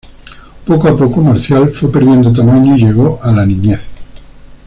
Poco 0.65 0.87
a 0.87 0.97
poco 0.97 1.21
Marcial 1.21 1.69
fue 1.69 1.91
perdiendo 1.91 2.33
tamaño 2.33 2.75
y 2.75 2.85
llegó 2.85 3.19
a 3.21 3.31
la 3.31 3.45
niñez. 3.45 3.87